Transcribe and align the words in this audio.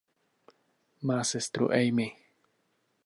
Má 1.01 1.19
sestru 1.31 1.69
Amy. 1.81 2.07